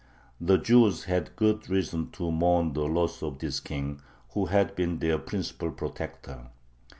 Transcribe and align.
The 0.39 0.57
Jews 0.57 1.03
had 1.03 1.35
good 1.35 1.69
reason 1.69 2.09
to 2.13 2.31
mourn 2.31 2.73
the 2.73 2.85
loss 2.87 3.21
of 3.21 3.37
this 3.37 3.59
King, 3.59 4.01
who 4.29 4.45
had 4.47 4.73
been 4.75 4.97
their 4.97 5.19
principal 5.19 5.69
protector. 5.71 6.47